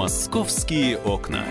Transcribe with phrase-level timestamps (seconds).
[0.00, 1.44] Московские окна.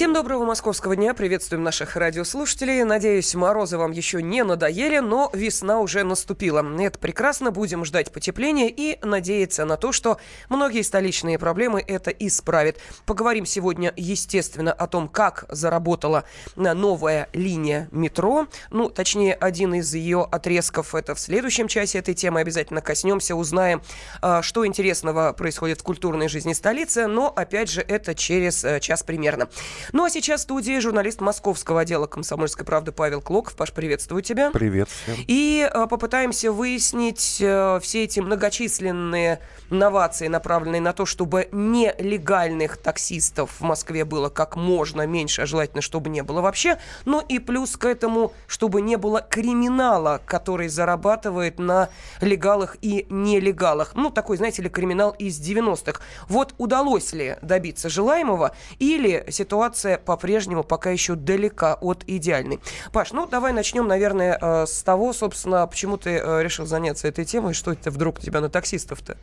[0.00, 1.12] Всем доброго московского дня.
[1.12, 2.84] Приветствуем наших радиослушателей.
[2.84, 6.64] Надеюсь, морозы вам еще не надоели, но весна уже наступила.
[6.80, 7.50] Это прекрасно.
[7.50, 10.16] Будем ждать потепления и надеяться на то, что
[10.48, 12.78] многие столичные проблемы это исправит.
[13.04, 16.24] Поговорим сегодня, естественно, о том, как заработала
[16.56, 18.46] новая линия метро.
[18.70, 20.94] Ну, точнее, один из ее отрезков.
[20.94, 23.82] Это в следующем часе этой темы обязательно коснемся, узнаем,
[24.22, 27.06] а, что интересного происходит в культурной жизни столицы.
[27.06, 29.50] Но, опять же, это через э, час примерно.
[29.92, 33.56] Ну а сейчас в студии журналист московского отдела «Комсомольской правды» Павел Клоков.
[33.56, 34.50] Паш, приветствую тебя.
[34.52, 35.16] Привет всем.
[35.26, 43.56] И а, попытаемся выяснить а, все эти многочисленные новации, направленные на то, чтобы нелегальных таксистов
[43.58, 46.78] в Москве было как можно меньше, а желательно, чтобы не было вообще.
[47.04, 51.88] Ну и плюс к этому, чтобы не было криминала, который зарабатывает на
[52.20, 53.94] легалах и нелегалах.
[53.94, 56.00] Ну, такой, знаете ли, криминал из 90-х.
[56.28, 62.60] Вот удалось ли добиться желаемого или ситуация ситуация по-прежнему пока еще далека от идеальной.
[62.92, 67.24] Паш, ну давай начнем, наверное, э, с того, собственно, почему ты э, решил заняться этой
[67.24, 69.16] темой, что это вдруг тебя на таксистов-то?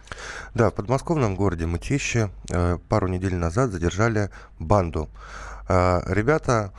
[0.53, 5.09] Да, в подмосковном городе Мытище э, пару недель назад задержали банду.
[5.69, 6.71] Ребята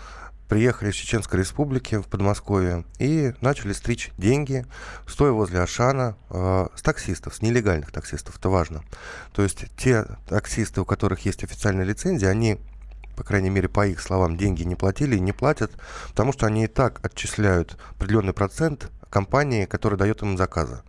[0.48, 4.64] приехали из Чеченской Республики в Подмосковье и начали стричь деньги,
[5.06, 8.82] стоя возле Ашана, э, с таксистов, с нелегальных таксистов, это важно.
[9.32, 12.58] То есть те таксисты, у которых есть официальная лицензия, они
[13.18, 15.72] по крайней мере, по их словам, деньги не платили и не платят,
[16.10, 20.82] потому что они и так отчисляют определенный процент компании, которая дает им заказы.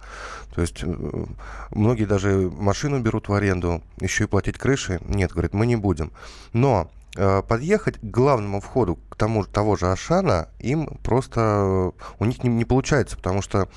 [0.54, 1.26] То есть э,
[1.72, 5.00] многие даже машину берут в аренду, еще и платить крыши.
[5.06, 6.12] Нет, говорит, мы не будем.
[6.54, 12.50] Но подъехать к главному входу, к тому того же Ашана, им просто у них не,
[12.50, 13.68] не получается, потому что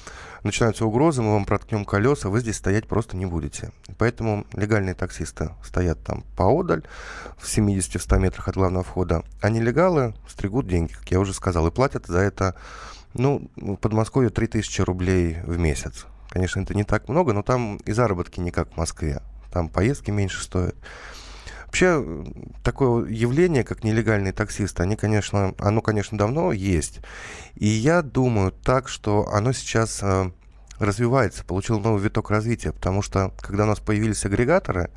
[0.44, 3.72] начинаются угрозы, мы вам проткнем колеса, вы здесь стоять просто не будете.
[3.98, 6.82] Поэтому легальные таксисты стоят там поодаль,
[7.38, 11.70] в 70-100 метрах от главного входа, а нелегалы стригут деньги, как я уже сказал, и
[11.70, 12.54] платят за это,
[13.14, 16.06] ну, в Подмосковье 3000 рублей в месяц.
[16.30, 19.22] Конечно, это не так много, но там и заработки не как в Москве.
[19.52, 20.74] Там поездки меньше стоят.
[21.72, 22.04] Вообще,
[22.62, 27.00] такое явление, как нелегальные таксисты, они, конечно, оно, конечно, давно есть.
[27.54, 30.30] И я думаю так, что оно сейчас э,
[30.78, 34.90] развивается, получило новый виток развития, потому что, когда у нас появились агрегаторы,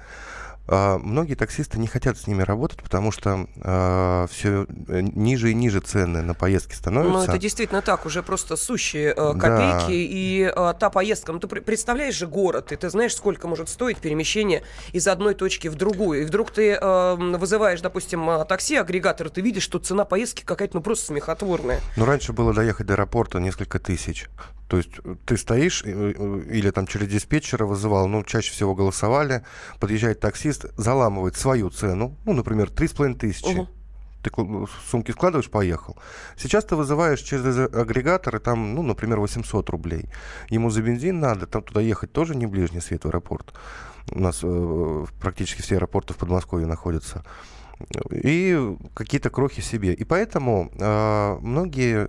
[0.68, 5.80] многие таксисты не хотят с ними работать, потому что э, а, все ниже и ниже
[5.80, 7.14] цены на поездки становятся.
[7.14, 9.88] Ну, это действительно так, уже просто сущие э, копейки.
[9.88, 9.88] Да.
[9.90, 13.98] И э, та поездка, ну, ты представляешь же город, и ты знаешь, сколько может стоить
[13.98, 16.22] перемещение из одной точки в другую.
[16.22, 20.78] И вдруг ты э, вызываешь, допустим, такси, агрегатор, и ты видишь, что цена поездки какая-то,
[20.78, 21.80] ну, просто смехотворная.
[21.98, 24.28] Ну, раньше было доехать до аэропорта несколько тысяч.
[24.68, 28.76] То есть э, ты стоишь э, э, или там через диспетчера вызывал, ну, чаще всего
[28.76, 29.44] голосовали,
[29.80, 33.46] подъезжает таксист, заламывает свою цену, ну, например, 3,5 тысячи.
[33.46, 33.70] Угу.
[34.24, 34.32] Ты
[34.90, 35.98] сумки складываешь, поехал.
[36.36, 40.10] Сейчас ты вызываешь через агрегатор, и там, ну, например, 800 рублей.
[40.50, 43.54] Ему за бензин надо, там туда ехать тоже не ближний свет в аэропорт.
[44.12, 47.24] У нас э, практически все аэропорты в Подмосковье находятся
[48.12, 49.94] и какие-то крохи себе.
[49.94, 52.08] И поэтому э, многие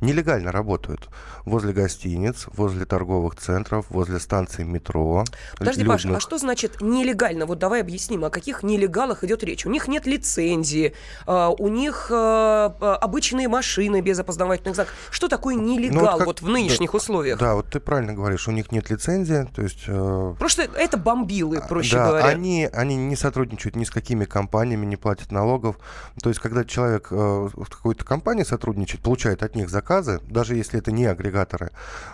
[0.00, 1.08] нелегально работают
[1.44, 5.24] возле гостиниц, возле торговых центров, возле станций метро.
[5.58, 6.02] Подожди, людных.
[6.02, 7.46] Паша, а что значит нелегально?
[7.46, 9.64] Вот давай объясним, о каких нелегалах идет речь.
[9.66, 10.94] У них нет лицензии,
[11.26, 14.94] а, у них а, обычные машины без опознавательных знаков.
[15.10, 17.38] Что такое нелегал ну, вот, как, вот в нынешних да, условиях?
[17.38, 19.84] Да, вот ты правильно говоришь, у них нет лицензии, то есть...
[19.86, 22.26] Э, Просто это бомбилы, проще да, говоря.
[22.26, 25.78] Они, они не сотрудничают ни с какими компаниями, не платят налогов.
[26.22, 30.56] То есть, когда человек э, в какой-то компании сотрудничает, получает от них заказ, заказы, даже
[30.56, 31.70] если это не агрегаторы,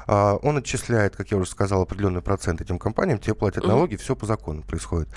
[0.06, 4.14] а, он отчисляет, как я уже сказал, определенный процент этим компаниям, те платят налоги, все
[4.16, 5.08] по закону происходит.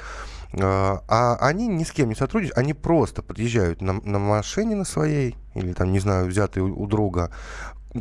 [0.53, 4.85] А, а они ни с кем не сотрудничают, они просто подъезжают на, на машине на
[4.85, 7.31] своей, или там, не знаю, взятой у, у друга,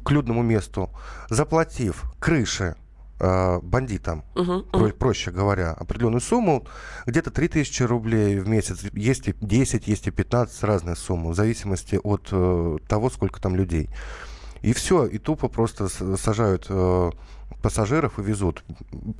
[0.05, 0.91] к людному месту,
[1.31, 2.75] заплатив крыши
[3.21, 4.93] э, бандитам, uh-huh, uh-huh.
[4.93, 6.67] проще говоря, определенную сумму,
[7.06, 12.00] где-то 3000 рублей в месяц, есть и 10, есть и 15, разные суммы, в зависимости
[12.03, 13.88] от э, того, сколько там людей.
[14.64, 17.11] И все, и тупо просто сажают э,
[17.62, 18.64] пассажиров и везут.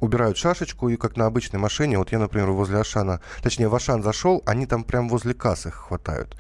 [0.01, 4.03] Убирают шашечку, и как на обычной машине, вот я, например, возле Ашана, точнее, в Ашан
[4.03, 6.35] зашел, они там прям возле кассы хватают.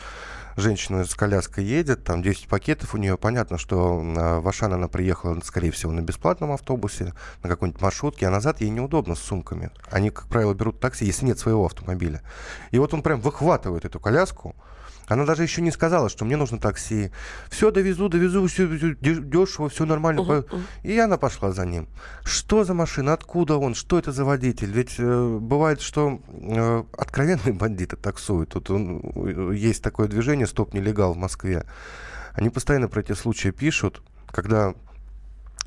[0.56, 3.18] Женщина с коляской едет, там 10 пакетов у нее.
[3.18, 7.12] Понятно, что э, в Ашан она приехала, скорее всего, на бесплатном автобусе,
[7.42, 9.70] на какой-нибудь маршрутке, а назад ей неудобно с сумками.
[9.90, 12.22] Они, как правило, берут такси, если нет своего автомобиля.
[12.70, 14.56] И вот он прям выхватывает эту коляску,
[15.06, 17.10] Она даже еще не сказала, что мне нужно такси.
[17.50, 18.66] Все, довезу, довезу, все,
[19.00, 20.20] дешево, все нормально.
[20.20, 20.62] Uh-huh, uh-huh.
[20.82, 21.88] И она пошла за ним.
[22.24, 23.12] Что за машина?
[23.12, 23.74] Откуда он?
[23.74, 24.70] Что это за водитель?
[24.72, 28.50] Ведь э, бывает, что э, откровенные бандиты таксуют.
[28.50, 31.66] Тут он, э, есть такое движение «Стоп, нелегал» в Москве.
[32.32, 34.74] Они постоянно про эти случаи пишут, когда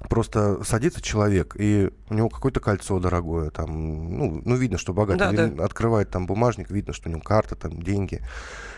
[0.09, 5.35] просто садится человек, и у него какое-то кольцо дорогое, там, ну, ну видно, что богатый,
[5.35, 5.65] да, да.
[5.65, 8.21] открывает там бумажник, видно, что у него карта, там, деньги.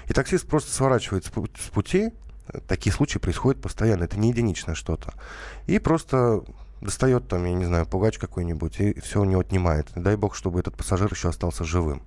[0.08, 2.12] И таксист просто сворачивает с пути,
[2.68, 5.14] такие случаи происходят постоянно, это не единичное что-то.
[5.68, 6.44] И просто
[6.82, 9.88] достает там, я не знаю, пугач какой-нибудь, и все у него отнимает.
[9.96, 12.02] дай бог, чтобы этот пассажир еще остался живым.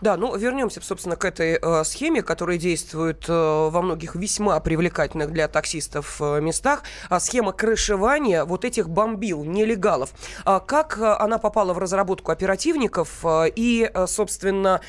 [0.00, 5.32] Да, ну вернемся, собственно, к этой э, схеме, которая действует э, во многих весьма привлекательных
[5.32, 6.82] для таксистов э, местах.
[7.08, 10.10] А схема крышевания вот этих бомбил, нелегалов.
[10.44, 14.80] А как э, она попала в разработку оперативников э, и, э, собственно,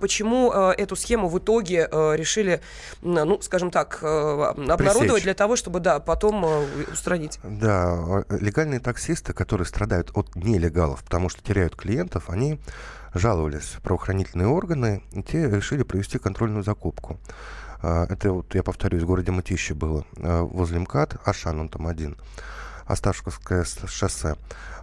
[0.00, 2.60] почему эту схему в итоге решили,
[3.02, 5.22] ну, скажем так, обнародовать Пресечь.
[5.22, 6.44] для того, чтобы, да, потом
[6.92, 7.38] устранить?
[7.42, 12.58] Да, легальные таксисты, которые страдают от нелегалов, потому что теряют клиентов, они
[13.14, 17.18] жаловались правоохранительные органы, и те решили провести контрольную закупку.
[17.82, 21.86] А, это, вот, я повторюсь, в городе Мытище было, а, возле МКАД, Ашан он там
[21.86, 22.16] один,
[22.86, 24.36] Осташковское шоссе.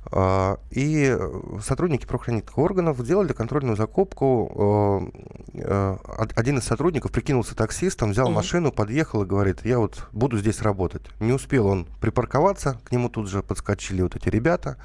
[0.10, 1.18] А, и
[1.62, 5.12] сотрудники правоохранительных органов сделали контрольную закупку.
[5.54, 8.34] Один из сотрудников прикинулся таксистом, взял mm-hmm.
[8.34, 11.04] машину, подъехал и говорит, я вот буду здесь работать.
[11.20, 14.78] Не успел он припарковаться, к нему тут же подскочили вот эти ребята.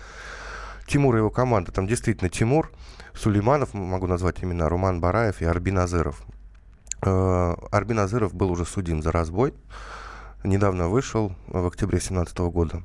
[0.93, 2.71] Тимур и его команда, там действительно Тимур,
[3.15, 6.21] Сулейманов, могу назвать имена, Руман Бараев и Арбин Азыров.
[7.01, 9.55] Э, Арбин Азыров был уже судим за разбой.
[10.45, 12.83] Недавно вышел в октябре 2017 года.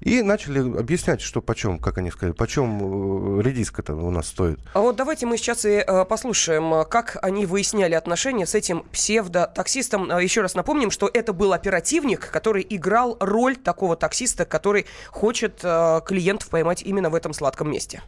[0.00, 4.58] И начали объяснять, что почем, как они сказали, почем э, редиска-то у нас стоит.
[4.72, 10.10] А вот давайте мы сейчас и э, послушаем, как они выясняли отношения с этим псевдо-таксистом.
[10.10, 15.60] А, еще раз напомним, что это был оперативник, который играл роль такого таксиста, который хочет
[15.62, 18.02] э, клиентов поймать именно в этом сладком месте.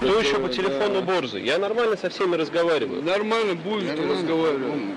[0.00, 1.44] Кто еще по телефону борзый?
[1.44, 3.02] Я нормально со всеми разговариваю.
[3.02, 4.94] Нормально будешь разговаривать.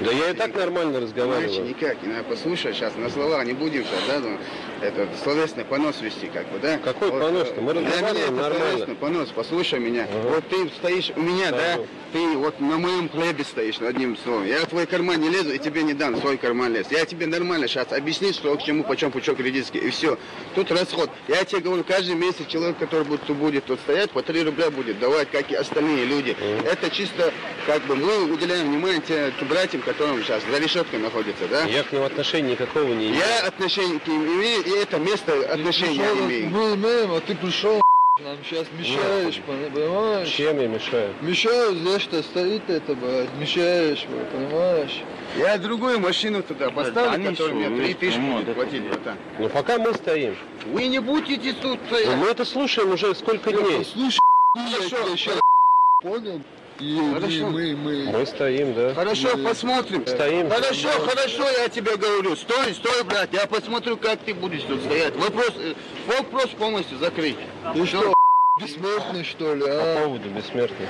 [0.00, 1.48] Да я и так нормально разговариваю.
[1.48, 4.38] Иначе никак, не надо послушать сейчас, на слова не будем сейчас, да, ну,
[4.80, 6.78] это словесный понос вести, как бы, да?
[6.78, 7.60] Какой вот, понос-то?
[7.60, 8.94] Мы разговариваем нормально.
[8.96, 10.08] понос, послушай меня.
[10.10, 10.28] Ага.
[10.34, 11.82] Вот ты стоишь у меня, да, да,
[12.12, 14.46] ты вот на моем хлебе стоишь, одним словом.
[14.46, 16.86] Я в твой карман не лезу и тебе не дам свой карман лез.
[16.90, 20.18] Я тебе нормально сейчас объясню, что к чему, почем пучок редиски, и все.
[20.54, 21.10] Тут расход.
[21.28, 24.98] Я тебе говорю, каждый месяц человек, который будет, будет тут стоять, по 3 рубля будет
[24.98, 26.36] давать, как и остальные люди.
[26.38, 26.68] Ага.
[26.70, 27.32] Это чисто,
[27.66, 29.00] как бы, мы уделяем внимание
[29.38, 31.64] тем братьям, которым сейчас за решеткой находится, да?
[31.64, 33.16] Я к ним отношения никакого не имею.
[33.16, 36.50] Я отношения к ним имею, и это место отношения имею.
[36.50, 37.82] Мы имеем, а ты пришел
[38.22, 39.44] нам сейчас мешаешь, Нет.
[39.44, 40.28] понимаешь?
[40.28, 41.14] Чем я мешаю?
[41.20, 45.02] Мешаю, здесь что стоит это, блядь, мешаешь, понимаешь?
[45.36, 49.16] Я другую машину туда поставлю, да, которая мне три тысячи будет платить, братан.
[49.38, 50.36] Ну пока мы стоим.
[50.66, 52.06] Вы не будете тут стоять.
[52.08, 53.84] Но мы это слушаем уже сколько дней.
[53.84, 54.20] Слушай,
[54.56, 55.40] я тебя
[56.00, 56.40] понял?
[56.78, 57.50] Хорошо.
[57.50, 58.12] мы, мы...
[58.12, 58.94] мы стоим, да.
[58.94, 59.44] Хорошо, мы...
[59.44, 60.06] посмотрим.
[60.06, 60.50] Стоим.
[60.50, 61.08] Хорошо, стоим.
[61.08, 62.36] хорошо, я тебе говорю.
[62.36, 65.14] Стой, стой, брат, я посмотрю, как ты будешь тут стоять.
[65.16, 65.74] Вопрос, э,
[66.06, 67.36] вопрос полностью закрыть.
[67.74, 68.12] Ты что,
[68.60, 69.96] бессмертный, что ли, а?
[69.96, 70.88] По поводу бессмертный.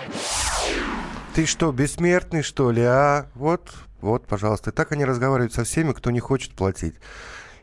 [1.35, 3.27] Ты что, бессмертный, что ли, а?
[3.35, 3.71] Вот,
[4.01, 4.71] вот, пожалуйста.
[4.71, 6.95] И так они разговаривают со всеми, кто не хочет платить.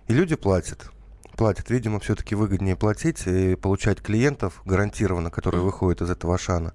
[0.07, 0.91] И люди платят
[1.39, 1.69] платят.
[1.69, 6.73] Видимо, все-таки выгоднее платить и получать клиентов гарантированно, которые выходят из этого шана.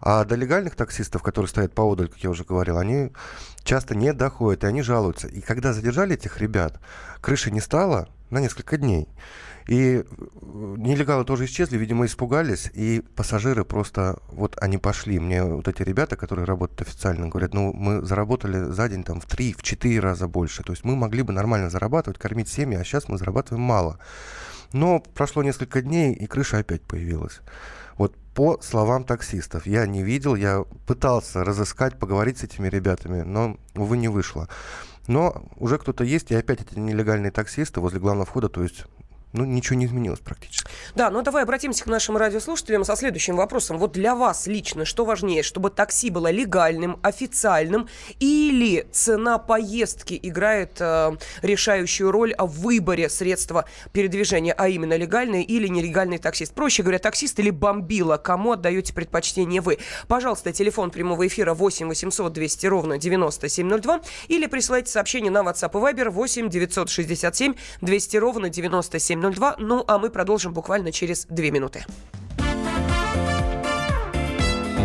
[0.00, 3.12] А до легальных таксистов, которые стоят поодаль, как я уже говорил, они
[3.62, 5.28] часто не доходят, и они жалуются.
[5.28, 6.80] И когда задержали этих ребят,
[7.20, 9.08] крыши не стало на несколько дней.
[9.68, 10.04] И э,
[10.76, 15.18] нелегалы тоже исчезли, видимо, испугались, и пассажиры просто, вот они пошли.
[15.18, 19.26] Мне вот эти ребята, которые работают официально, говорят, ну, мы заработали за день там в
[19.26, 20.62] три, в четыре раза больше.
[20.62, 23.98] То есть мы могли бы нормально зарабатывать, кормить семьи, а сейчас мы зарабатываем мало.
[24.72, 27.40] Но прошло несколько дней, и крыша опять появилась.
[27.98, 29.66] Вот по словам таксистов.
[29.66, 34.48] Я не видел, я пытался разыскать, поговорить с этими ребятами, но, увы, не вышло.
[35.08, 38.84] Но уже кто-то есть, и опять эти нелегальные таксисты возле главного входа, то есть
[39.36, 40.70] ну, ничего не изменилось практически.
[40.94, 43.78] Да, ну давай обратимся к нашим радиослушателям со следующим вопросом.
[43.78, 47.88] Вот для вас лично что важнее, чтобы такси было легальным, официальным,
[48.18, 51.12] или цена поездки играет э,
[51.42, 56.54] решающую роль в выборе средства передвижения, а именно легальный или нелегальный таксист?
[56.54, 59.78] Проще говоря, таксист или бомбила, кому отдаете предпочтение вы?
[60.08, 65.94] Пожалуйста, телефон прямого эфира 8 800 200 ровно 9702 или присылайте сообщение на WhatsApp и
[65.94, 69.54] Viber 8 967 200 ровно 9702 7.02.
[69.58, 71.84] Ну, а мы продолжим буквально через две минуты.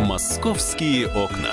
[0.04, 1.52] «Московские окна».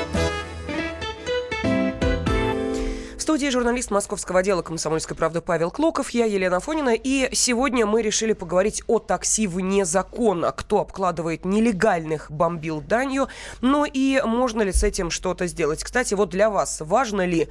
[3.31, 6.93] Студии журналист московского отдела «Комсомольской правды» Павел Клоков, я Елена Фонина.
[6.93, 10.51] И сегодня мы решили поговорить о такси вне закона.
[10.51, 13.29] Кто обкладывает нелегальных бомбил данью,
[13.61, 15.81] ну и можно ли с этим что-то сделать.
[15.81, 17.47] Кстати, вот для вас важно ли,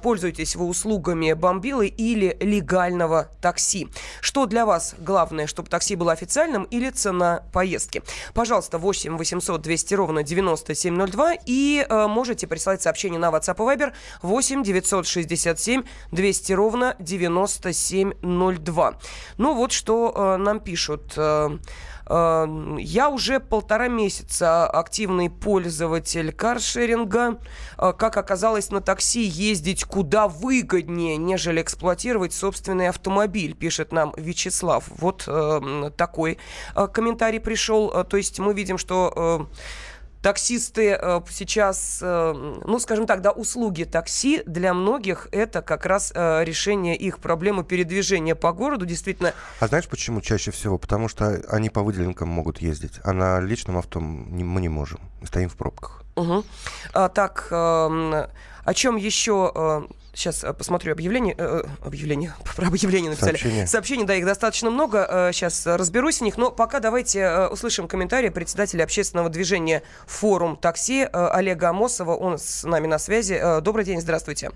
[0.00, 3.88] пользуетесь вы услугами бомбилы или легального такси?
[4.20, 8.04] Что для вас главное, чтобы такси было официальным или цена поездки?
[8.32, 13.92] Пожалуйста, 8 800 200 ровно 9702 и э, можете присылать сообщение на WhatsApp и Viber
[14.22, 18.98] 8 900 967 200 ровно 9702.
[19.38, 21.14] Ну вот что э, нам пишут.
[21.16, 21.58] Э,
[22.06, 27.38] э, я уже полтора месяца активный пользователь каршеринга.
[27.78, 34.84] Э, как оказалось, на такси ездить куда выгоднее, нежели эксплуатировать собственный автомобиль, пишет нам Вячеслав.
[34.88, 36.38] Вот э, такой
[36.74, 37.90] э, комментарий пришел.
[37.90, 39.48] Э, то есть мы видим, что...
[39.50, 39.89] Э,
[40.22, 46.12] Таксисты э, сейчас, э, ну, скажем так, да, услуги такси для многих это как раз
[46.14, 49.32] э, решение их проблемы передвижения по городу, действительно.
[49.60, 50.76] А знаешь почему чаще всего?
[50.76, 55.48] Потому что они по выделенкам могут ездить, а на личном авто мы не можем, стоим
[55.48, 56.04] в пробках.
[56.16, 56.44] Угу.
[56.92, 58.28] А, так, э,
[58.64, 61.34] о чем еще э, Сейчас э, посмотрю объявление.
[61.38, 62.34] Э, э объявление.
[62.56, 63.36] Про объявление написали.
[63.36, 63.66] Сообщение.
[63.66, 65.30] Сообщений, да, их достаточно много.
[65.32, 66.36] Сейчас разберусь в них.
[66.36, 72.14] Но пока давайте услышим комментарий председателя общественного движения «Форум такси» Олега Амосова.
[72.16, 73.40] Он с нами на связи.
[73.62, 74.50] Добрый день, здравствуйте.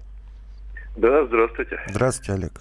[0.96, 1.80] Да, здравствуйте.
[1.88, 2.61] Здравствуйте, Олег.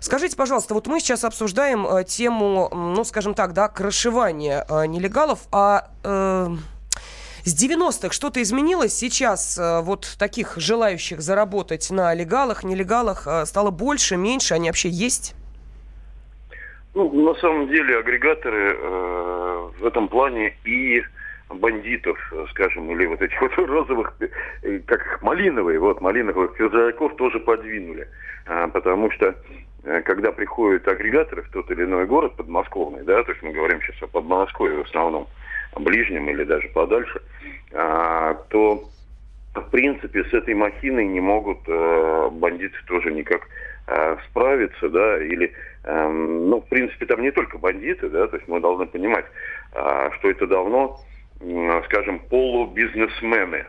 [0.00, 5.90] Скажите, пожалуйста, вот мы сейчас обсуждаем тему, ну, скажем так, да, крышевания нелегалов, а...
[6.02, 6.48] Э,
[7.44, 8.94] с 90-х что-то изменилось.
[8.94, 14.54] Сейчас э, вот таких желающих заработать на легалах, нелегалах э, стало больше, меньше.
[14.54, 15.34] Они вообще есть?
[16.94, 21.02] Ну, на самом деле агрегаторы э, в этом плане и
[21.48, 22.18] бандитов,
[22.50, 24.14] скажем, или вот этих вот розовых,
[24.62, 28.08] э, как их, малиновые, вот, малиновых пиджаков тоже подвинули.
[28.46, 29.34] А, потому что
[29.84, 33.80] э, когда приходят агрегаторы в тот или иной город подмосковный, да, то есть мы говорим
[33.82, 35.28] сейчас о Подмосковье в основном,
[35.76, 37.20] ближнем или даже подальше,
[37.72, 38.90] а, то
[39.54, 43.42] в принципе с этой махиной не могут э, бандиты тоже никак
[43.88, 45.52] э, справиться, да, или,
[45.84, 49.24] э, ну, в принципе, там не только бандиты, да, то есть мы должны понимать,
[49.72, 51.00] э, что это давно,
[51.86, 53.64] скажем, полубизнесмены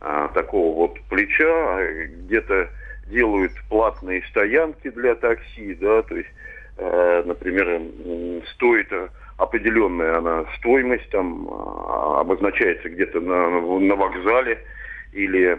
[0.00, 2.68] э, такого вот плеча, где-то
[3.08, 6.30] делают платные стоянки для такси, да, то есть,
[6.78, 7.82] э, например,
[8.54, 8.92] стоит
[9.36, 14.58] определенная она стоимость там а, обозначается где-то на, на вокзале
[15.12, 15.58] или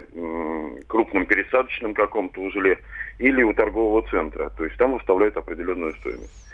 [0.86, 2.78] крупном пересадочном каком-то узле,
[3.18, 4.50] или у торгового центра.
[4.50, 6.46] То есть там выставляют определенную стоимость.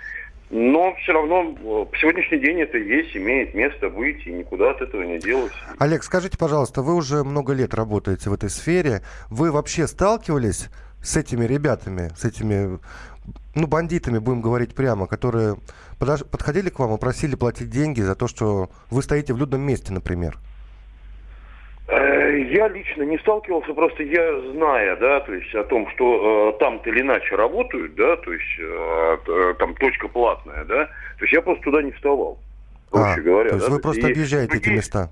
[0.50, 5.02] Но все равно в сегодняшний день это есть, имеет место быть, и никуда от этого
[5.02, 5.52] не делось.
[5.78, 9.00] Олег, скажите, пожалуйста, вы уже много лет работаете в этой сфере.
[9.30, 10.68] Вы вообще сталкивались
[11.02, 12.78] с этими ребятами, с этими
[13.54, 15.56] ну, бандитами, будем говорить прямо, которые
[15.98, 16.24] подож...
[16.24, 19.92] подходили к вам и просили платить деньги за то, что вы стоите в людном месте,
[19.92, 20.38] например?
[21.88, 26.58] Э, я лично не сталкивался, просто я зная, да, то есть о том, что э,
[26.58, 31.32] там-то или иначе работают, да, то есть э, э, там точка платная, да, то есть
[31.32, 32.38] я просто туда не вставал,
[32.90, 33.50] проще а, говоря.
[33.50, 35.10] То есть да, вы то просто объезжаете другие, эти места?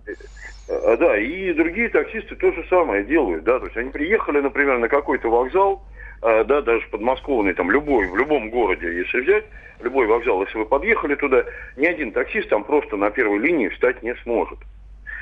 [0.68, 4.78] Э, да, и другие таксисты то же самое делают, да, то есть они приехали, например,
[4.78, 9.44] на какой-то вокзал, а, да, даже подмосковный, там любой, в любом городе, если взять,
[9.80, 11.44] любой вокзал, если вы подъехали туда,
[11.76, 14.58] ни один таксист там просто на первой линии встать не сможет.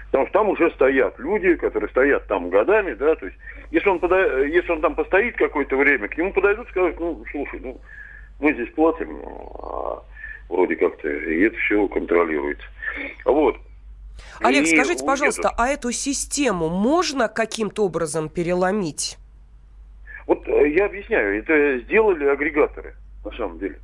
[0.06, 3.38] Потому что там уже стоят люди, которые стоят там годами, да, то есть,
[3.70, 4.40] если он, пода...
[4.44, 7.78] если он там постоит какое-то время, к нему подойдут и скажут, ну, слушай, ну,
[8.40, 10.02] мы здесь платим, а
[10.48, 12.66] вроде как-то, и это все контролируется.
[13.26, 13.56] Вот.
[14.40, 19.18] Олег, и скажите, пожалуйста, а эту систему можно каким-то образом переломить?
[20.28, 22.94] Вот э, я объясняю, это сделали агрегаторы,
[23.24, 23.78] на самом деле.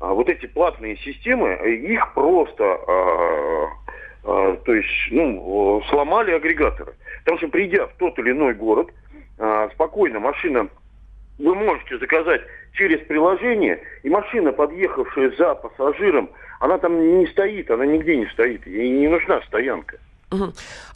[0.00, 3.68] А вот эти платные системы, их просто, а,
[4.24, 6.94] а, то есть, ну, сломали агрегаторы.
[7.20, 8.90] Потому что придя в тот или иной город,
[9.38, 10.68] а, спокойно машина,
[11.38, 12.42] вы можете заказать
[12.72, 16.28] через приложение, и машина, подъехавшая за пассажиром,
[16.58, 19.96] она там не стоит, она нигде не стоит, ей не нужна стоянка.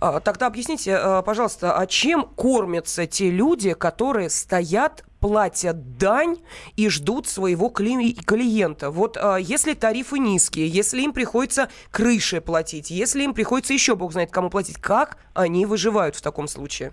[0.00, 6.36] А, тогда объясните, а, пожалуйста, а чем кормятся те люди, которые стоят платят дань
[6.76, 8.90] и ждут своего кли- клиента.
[8.90, 14.12] Вот а, если тарифы низкие, если им приходится крыши платить, если им приходится еще бог
[14.12, 16.92] знает кому платить, как они выживают в таком случае?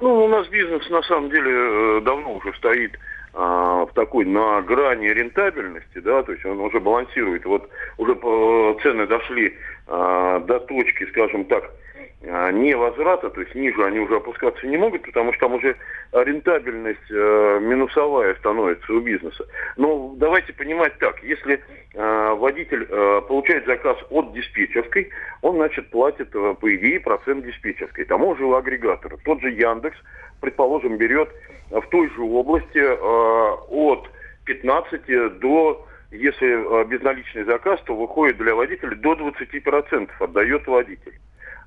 [0.00, 2.98] Ну, у нас бизнес на самом деле э, давно уже стоит а,
[3.32, 7.44] в такой на грани рентабельности, да, то есть он уже балансирует.
[7.46, 11.81] Вот уже по, цены дошли а, до точки, скажем так, а,
[12.22, 15.76] невозврата, то есть ниже они уже опускаться не могут, потому что там уже
[16.12, 19.44] рентабельность э, минусовая становится у бизнеса.
[19.76, 21.60] Но давайте понимать так, если
[21.94, 25.10] э, водитель э, получает заказ от диспетчерской,
[25.40, 29.16] он, значит, платит, э, по идее, процент диспетчерской, тому же агрегатора.
[29.24, 29.96] Тот же Яндекс,
[30.40, 31.28] предположим, берет
[31.70, 34.08] в той же области э, от
[34.44, 41.14] 15 до если э, безналичный заказ, то выходит для водителя до 20% отдает водитель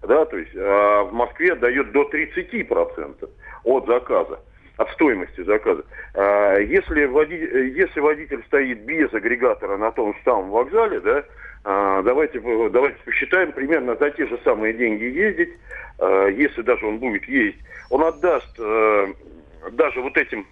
[0.05, 3.29] да, то есть а в Москве дает до 30%
[3.63, 4.39] от заказа
[4.77, 5.83] от стоимости заказа.
[6.13, 11.23] А, если, водитель, если водитель стоит без агрегатора на том же самом вокзале, да,
[11.63, 15.53] а, давайте, давайте посчитаем, примерно за те же самые деньги ездить,
[15.99, 20.45] а, если даже он будет ездить, он отдаст даже вот этим,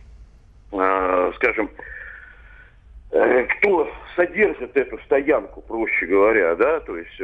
[1.35, 1.69] скажем,
[3.11, 7.19] э, кто содержит эту стоянку, проще говоря, да, то есть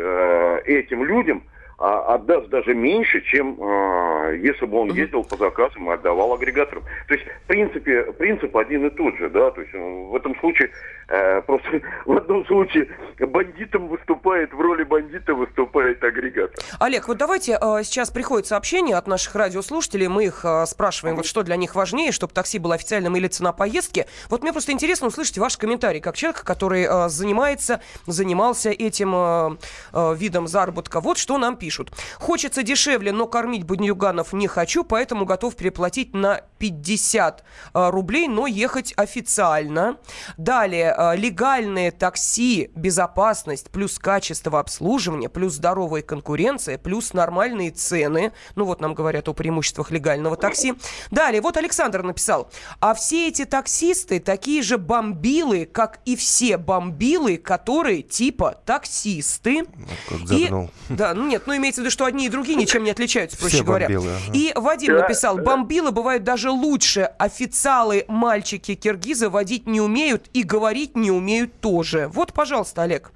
[0.67, 1.43] этим людям–
[1.79, 6.83] а, отдаст даже меньше, чем э, если бы он ездил по заказам и отдавал агрегаторам.
[7.07, 10.71] То есть, в принципе, принцип один и тот же, да, то есть в этом случае
[11.07, 16.61] э, просто в одном случае бандитом выступает, в роли бандита выступает агрегатор.
[16.81, 21.25] Олег, вот давайте э, сейчас приходит сообщение от наших радиослушателей, мы их э, спрашиваем, вот
[21.25, 24.05] что для них важнее, чтобы такси было официальным или цена поездки.
[24.29, 29.57] Вот мне просто интересно услышать ваш комментарий, как человек, который э, занимается, занимался этим э,
[29.93, 30.99] э, видом заработка.
[30.99, 31.91] Вот что нам пишет пишут.
[32.17, 37.43] Хочется дешевле, но кормить бандюганов не хочу, поэтому готов переплатить на 50
[37.75, 39.97] э, рублей, но ехать официально.
[40.37, 48.31] Далее, э, легальные такси, безопасность, плюс качество обслуживания, плюс здоровая конкуренция, плюс нормальные цены.
[48.55, 50.73] Ну вот нам говорят о преимуществах легального такси.
[51.11, 52.49] Далее, вот Александр написал.
[52.79, 59.65] А все эти таксисты такие же бомбилы, как и все бомбилы, которые типа таксисты.
[60.09, 60.49] Ну, и,
[60.89, 63.57] да, ну нет, ну имеется в виду, что одни и другие ничем не отличаются, проще
[63.57, 63.87] Все говоря.
[63.87, 64.37] Бомбилы, ага.
[64.37, 67.11] И Вадим написал, бомбилы бывают даже лучше.
[67.19, 72.07] Официалы, мальчики, киргизы водить не умеют и говорить не умеют тоже.
[72.07, 73.11] Вот, пожалуйста, Олег.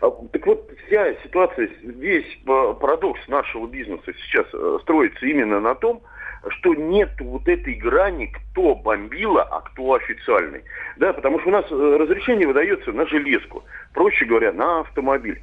[0.00, 6.02] А, так вот, вся ситуация, весь парадокс нашего бизнеса сейчас э, строится именно на том,
[6.48, 10.62] что нет вот этой грани, кто бомбила, а кто официальный.
[10.96, 15.40] Да, потому что у нас э, разрешение выдается на железку, проще говоря, на автомобиль.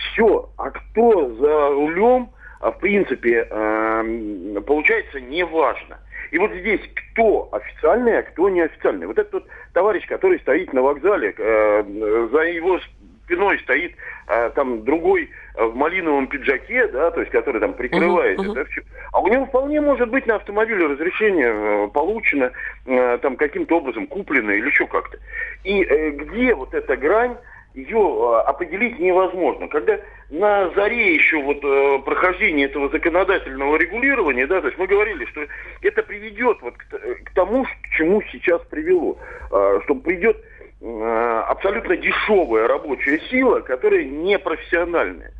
[0.00, 0.48] Все.
[0.56, 5.98] А кто за рулем, а, в принципе, эм, получается, неважно.
[6.30, 9.06] И вот здесь кто официальный, а кто неофициальный.
[9.06, 12.78] Вот этот вот товарищ, который стоит на вокзале, э, за его
[13.24, 13.94] спиной стоит
[14.28, 18.60] э, там другой в малиновом пиджаке, да, то есть который там прикрывает uh-huh, uh-huh.
[18.60, 22.52] это А у него вполне может быть на автомобиле разрешение э, получено,
[22.86, 25.18] там каким-то образом куплено или еще как-то.
[25.64, 27.36] И где вот эта грань
[27.74, 29.68] ее э, определить невозможно.
[29.68, 29.98] Когда
[30.30, 35.46] на заре еще вот э, прохождения этого законодательного регулирования, да, то есть мы говорили, что
[35.82, 36.84] это приведет вот к,
[37.24, 39.18] к тому, к чему сейчас привело,
[39.50, 40.36] э, что придет
[40.82, 45.30] абсолютно дешевая рабочая сила, которая непрофессиональная.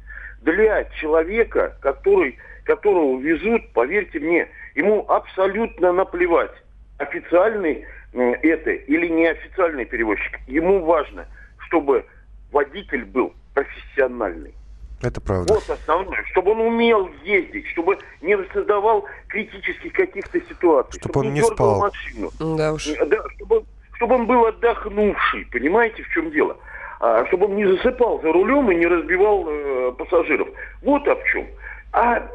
[0.43, 6.53] Для человека, который, которого везут, поверьте мне, ему абсолютно наплевать,
[6.99, 10.41] официальный это или неофициальный перевозчик.
[10.47, 11.27] Ему важно,
[11.67, 12.05] чтобы
[12.53, 14.55] водитель был профессиональный.
[15.03, 15.55] Это правда.
[15.55, 21.01] Вот основное, чтобы он умел ездить, чтобы не создавал критических каких-то ситуаций.
[21.01, 21.81] Чтобы, чтобы он не спал.
[21.81, 22.31] Машину.
[22.39, 22.87] Да уж.
[22.87, 26.57] Да, чтобы, чтобы он был отдохнувший, понимаете, в чем дело?
[27.01, 30.49] А, чтобы он не засыпал за рулем и не разбивал э, пассажиров.
[30.83, 31.47] Вот о чем.
[31.93, 32.29] А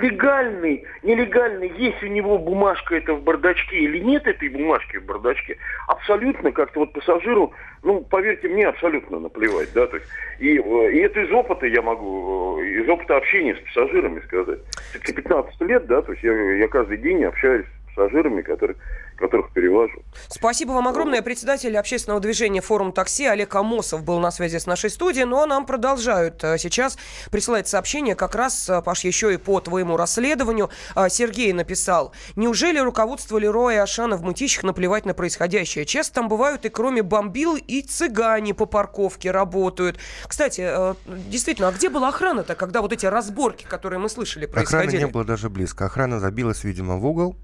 [0.00, 5.58] легальный, нелегальный, есть у него бумажка это в бардачке или нет этой бумажки в бардачке,
[5.86, 10.98] абсолютно как-то вот пассажиру, ну, поверьте мне, абсолютно наплевать, да, то есть, и, э, и
[11.00, 14.60] это из опыта я могу, э, из опыта общения с пассажирами сказать.
[14.90, 18.76] Все-таки 15 лет, да, то есть я, я каждый день общаюсь с пассажирами, которые
[19.18, 20.02] которых перевожу.
[20.28, 21.22] Спасибо вам огромное.
[21.22, 25.24] Председатель общественного движения «Форум такси» Олег Амосов был на связи с нашей студией.
[25.24, 26.96] Ну а нам продолжают э, сейчас
[27.30, 30.70] присылать сообщения как раз, э, Паш, еще и по твоему расследованию.
[30.94, 35.84] Э, Сергей написал, неужели руководство Лероя и Ашана в Мытищах наплевать на происходящее?
[35.84, 39.98] Часто там бывают и кроме бомбил и цыгане по парковке работают.
[40.26, 40.94] Кстати,
[41.28, 44.88] действительно, а где была охрана-то, когда вот эти разборки, которые мы слышали, происходили?
[44.88, 45.86] Охраны не было даже близко.
[45.86, 47.36] Охрана забилась, видимо, в угол.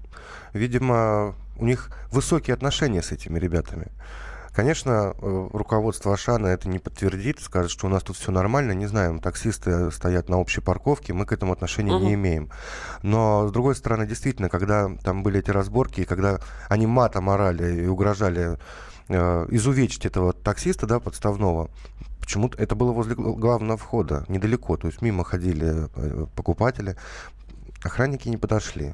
[0.53, 3.91] Видимо, у них высокие отношения с этими ребятами.
[4.55, 8.85] Конечно, э, руководство Ашана это не подтвердит, скажет, что у нас тут все нормально, не
[8.85, 12.05] знаем, таксисты стоят на общей парковке, мы к этому отношения uh-huh.
[12.05, 12.49] не имеем.
[13.03, 16.39] Но, с другой стороны, действительно, когда там были эти разборки, и когда
[16.69, 18.57] они матом орали и угрожали
[19.09, 21.69] э, изувечить этого таксиста, да, подставного,
[22.21, 26.95] почему-то это было возле главного входа, недалеко, то есть мимо ходили э, покупатели,
[27.83, 28.93] охранники не подошли.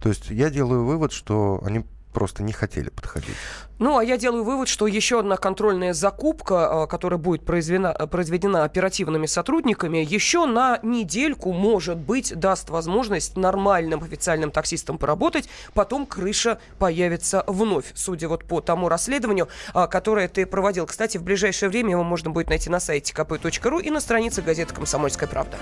[0.00, 3.36] То есть я делаю вывод, что они просто не хотели подходить.
[3.78, 8.64] Ну, а я делаю вывод, что еще одна контрольная закупка, а, которая будет произведена, произведена
[8.64, 16.58] оперативными сотрудниками, еще на недельку, может быть, даст возможность нормальным официальным таксистам поработать, потом крыша
[16.78, 20.86] появится вновь, судя вот по тому расследованию, а, которое ты проводил.
[20.86, 24.74] Кстати, в ближайшее время его можно будет найти на сайте kp.ru и на странице газеты
[24.74, 25.56] «Комсомольская правда».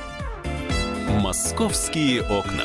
[1.20, 2.64] «Московские окна».